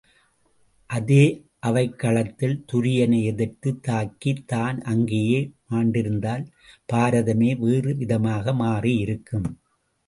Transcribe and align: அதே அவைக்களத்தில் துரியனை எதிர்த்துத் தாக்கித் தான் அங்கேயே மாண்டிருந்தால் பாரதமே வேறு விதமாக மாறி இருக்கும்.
அதே 0.89 1.25
அவைக்களத்தில் 1.59 2.55
துரியனை 2.71 3.19
எதிர்த்துத் 3.23 3.83
தாக்கித் 3.87 4.43
தான் 4.45 4.81
அங்கேயே 4.85 5.39
மாண்டிருந்தால் 5.69 6.43
பாரதமே 6.93 7.51
வேறு 7.59 7.95
விதமாக 7.95 8.53
மாறி 8.55 8.95
இருக்கும். 8.97 9.49